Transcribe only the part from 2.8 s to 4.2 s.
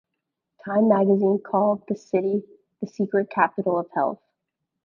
"The secret capital of health".